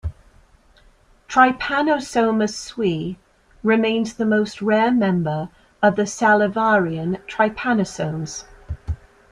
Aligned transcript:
"Trypanosomas 1.29 2.55
suis" 2.55 3.17
remains 3.61 4.15
the 4.15 4.25
most 4.25 4.59
rare 4.59 4.89
member 4.89 5.49
of 5.83 5.95
the 5.95 6.07
Salivarian 6.07 7.19
trypanosomes. 7.27 8.45